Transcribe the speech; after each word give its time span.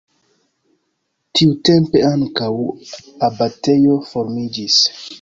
Tiutempe 1.39 2.03
ankaŭ 2.13 2.51
abatejo 3.31 4.03
formiĝis. 4.13 4.85